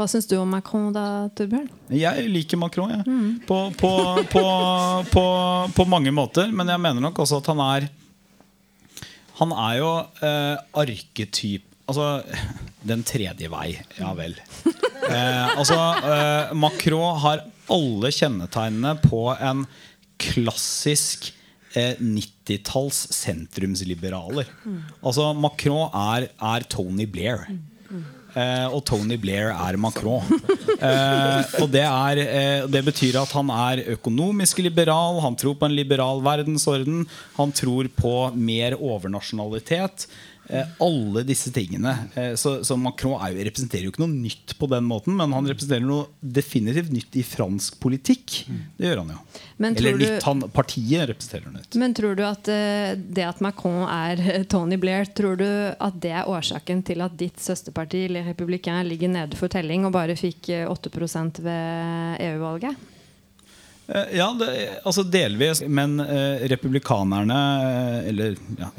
Hva 0.00 0.06
syns 0.08 0.24
du 0.30 0.38
om 0.40 0.48
Macron, 0.48 0.86
da, 0.96 1.28
Torbjørn? 1.36 1.66
Jeg 1.92 2.28
liker 2.32 2.56
Macron, 2.56 2.88
jeg. 2.88 3.02
Ja. 3.04 3.12
Mm. 3.12 3.32
På, 3.44 3.58
på, 3.76 3.90
på, 4.32 5.24
på, 5.76 5.84
mange 5.92 6.12
måter. 6.16 6.48
Men 6.56 6.72
jeg 6.72 6.80
mener 6.80 7.04
nok 7.04 7.20
også 7.20 7.42
at 7.42 7.50
han 7.52 7.60
er 7.66 7.90
Han 9.42 9.52
er 9.52 9.74
jo 9.76 9.90
eh, 10.24 10.62
arketyp 10.80 11.66
Altså 11.90 12.06
Den 12.86 13.04
tredje 13.04 13.50
vei. 13.52 13.74
Ja 13.98 14.14
vel. 14.16 14.38
Eh, 15.10 15.46
altså 15.58 15.76
eh, 16.06 16.54
Macron 16.54 17.20
har 17.20 17.44
alle 17.72 18.10
kjennetegnene 18.14 18.94
på 19.02 19.24
en 19.34 19.64
klassisk 20.20 21.32
90-talls 21.74 23.00
eh, 23.08 23.16
sentrumsliberaler. 23.16 24.48
Mm. 24.64 24.78
Altså 25.02 25.32
Macron 25.36 25.90
er, 25.92 26.30
er 26.40 26.68
Tony 26.72 27.08
Blair. 27.10 27.44
Mm. 27.50 27.60
Eh, 28.34 28.66
og 28.70 28.84
Tony 28.86 29.16
Blair 29.20 29.52
er 29.54 29.78
Macron. 29.80 30.26
Eh, 30.80 31.42
og 31.60 31.66
det, 31.68 31.82
er, 31.84 32.18
eh, 32.22 32.62
det, 32.70 32.80
betyr 32.86 33.18
at 33.20 33.32
han 33.36 33.50
er 33.52 33.82
økonomisk 33.92 34.62
liberal, 34.64 35.18
han 35.20 35.36
tror 35.36 35.58
på 35.60 35.68
en 35.68 35.74
liberal 35.76 36.22
verdensorden. 36.24 37.02
Han 37.36 37.52
tror 37.52 37.90
på 37.98 38.14
mer 38.32 38.78
overnasjonalitet. 38.78 40.06
Eh, 40.50 40.66
alle 40.82 41.22
disse 41.22 41.52
tingene. 41.54 41.92
Eh, 42.14 42.34
så, 42.34 42.64
så, 42.64 42.76
Macron 42.76 43.20
er, 43.22 43.36
representerer 43.46 43.86
jo 43.86 43.92
ikke 43.92 44.02
noe 44.02 44.12
nytt 44.12 44.56
på 44.58 44.68
den 44.70 44.86
måten, 44.88 45.14
men 45.18 45.34
han 45.36 45.46
representerer 45.46 45.84
noe 45.86 46.08
definitivt 46.20 46.90
nytt 46.94 47.18
i 47.20 47.24
fransk 47.26 47.78
politikk. 47.82 48.40
Det 48.76 48.90
gjør 48.90 49.04
han 49.04 49.14
jo. 49.14 49.20
Eller 49.70 49.98
du, 49.98 50.04
nytt, 50.04 50.26
han, 50.26 50.42
partiet 50.54 51.06
representerer 51.12 51.54
nytt. 51.54 51.78
Men 51.80 51.94
tror 51.96 52.18
du 52.18 52.24
at 52.26 52.50
uh, 52.50 52.92
det 52.98 53.26
at 53.28 53.42
Macron 53.44 53.84
er 53.86 54.44
Tony 54.50 54.80
Blair, 54.80 55.06
tror 55.06 55.38
du 55.38 55.46
at 55.46 56.00
det 56.02 56.14
er 56.18 56.30
årsaken 56.30 56.82
til 56.86 57.04
at 57.06 57.14
ditt 57.20 57.38
søsterparti 57.42 58.06
Le 58.10 58.24
Républicain 58.26 58.82
ligger 58.88 59.12
nede 59.12 59.38
for 59.38 59.52
telling 59.52 59.86
og 59.86 59.94
bare 59.94 60.18
fikk 60.18 60.50
8% 60.66 61.44
ved 61.44 62.24
EU-valget? 62.26 62.88
Eh, 63.90 64.16
ja, 64.20 64.30
det, 64.38 64.50
altså 64.84 65.02
delvis. 65.02 65.62
Men 65.66 65.98
eh, 66.00 66.46
republikanerne, 66.52 67.40
eh, 67.66 68.08
eller 68.12 68.36
ja, 68.58 68.70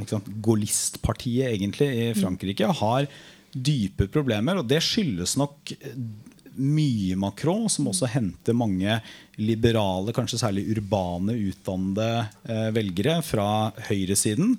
Gaullistpartiet 0.44 1.52
egentlig 1.52 1.90
i 1.92 2.10
mm. 2.12 2.20
Frankrike, 2.22 2.72
har 2.82 3.08
dype 3.52 4.08
problemer. 4.12 4.62
Og 4.62 4.70
det 4.70 4.80
skyldes 4.86 5.36
nok 5.40 5.74
eh, 5.80 5.98
mye 6.62 7.18
Macron, 7.20 7.68
som 7.72 7.90
også 7.92 8.10
henter 8.12 8.56
mange 8.56 9.00
liberale, 9.42 10.14
kanskje 10.16 10.40
særlig 10.44 10.68
urbane, 10.76 11.36
utdannede 11.50 12.10
eh, 12.48 12.70
velgere 12.76 13.20
fra 13.26 13.50
høyresiden. 13.90 14.56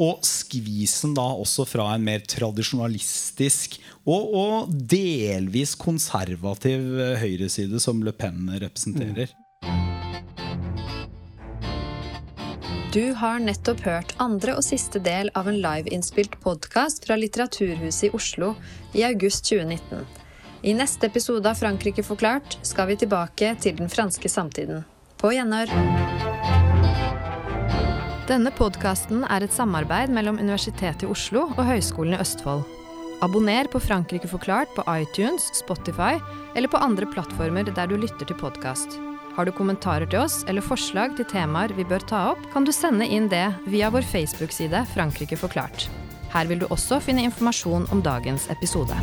Og 0.00 0.22
skvisen 0.24 1.12
da 1.18 1.26
også 1.34 1.66
fra 1.68 1.90
en 1.92 2.06
mer 2.06 2.22
tradisjonalistisk 2.24 3.74
og, 4.08 4.30
og 4.32 4.70
delvis 4.70 5.74
konservativ 5.76 6.86
høyreside, 7.20 7.82
som 7.82 8.00
Le 8.06 8.14
Pen 8.16 8.46
representerer. 8.54 9.34
Du 12.90 13.12
har 13.12 13.38
nettopp 13.38 13.84
hørt 13.86 14.12
andre 14.18 14.56
og 14.58 14.64
siste 14.66 14.98
del 14.98 15.28
av 15.38 15.46
en 15.46 15.60
liveinnspilt 15.62 16.32
podkast 16.42 17.04
fra 17.06 17.14
Litteraturhuset 17.20 18.08
i 18.08 18.16
Oslo 18.18 18.48
i 18.98 19.04
august 19.06 19.44
2019. 19.46 20.00
I 20.66 20.72
neste 20.74 21.06
episode 21.06 21.46
av 21.46 21.60
Frankrike 21.60 22.02
forklart 22.02 22.56
skal 22.66 22.88
vi 22.90 22.96
tilbake 22.98 23.52
til 23.62 23.76
den 23.78 23.92
franske 23.92 24.26
samtiden. 24.26 24.82
På 25.22 25.30
gjenhør. 25.30 25.70
Denne 28.26 28.50
podkasten 28.58 29.22
er 29.22 29.46
et 29.46 29.54
samarbeid 29.54 30.10
mellom 30.10 30.40
Universitetet 30.42 31.06
i 31.06 31.12
Oslo 31.14 31.44
og 31.52 31.62
Høgskolen 31.68 32.16
i 32.16 32.20
Østfold. 32.24 32.64
Abonner 33.22 33.70
på 33.70 33.78
Frankrike 33.86 34.32
forklart 34.32 34.74
på 34.74 34.82
iTunes, 34.96 35.46
Spotify 35.62 36.18
eller 36.56 36.66
på 36.66 36.82
andre 36.82 37.06
plattformer 37.14 37.70
der 37.70 37.86
du 37.86 37.94
lytter 38.00 38.26
til 38.26 38.40
podkast. 38.42 38.98
Har 39.36 39.46
du 39.46 39.52
kommentarer 39.54 40.08
til 40.10 40.22
oss 40.24 40.40
eller 40.50 40.64
forslag 40.64 41.14
til 41.18 41.28
temaer 41.30 41.74
vi 41.76 41.86
bør 41.86 42.02
ta 42.10 42.24
opp, 42.32 42.42
kan 42.52 42.66
du 42.66 42.72
sende 42.74 43.06
inn 43.06 43.30
det 43.30 43.46
via 43.70 43.90
vår 43.92 44.06
Facebook-side 44.10 44.84
Frankrike 44.94 45.38
forklart. 45.38 45.86
Her 46.34 46.50
vil 46.50 46.62
du 46.62 46.68
også 46.70 47.00
finne 47.02 47.24
informasjon 47.26 47.88
om 47.94 48.02
dagens 48.06 48.50
episode. 48.50 48.96